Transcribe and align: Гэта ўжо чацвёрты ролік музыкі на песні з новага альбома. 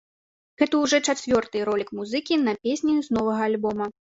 Гэта 0.61 0.79
ўжо 0.83 0.99
чацвёрты 1.13 1.61
ролік 1.71 1.93
музыкі 1.99 2.41
на 2.49 2.57
песні 2.67 2.99
з 3.11 3.19
новага 3.19 3.41
альбома. 3.53 3.85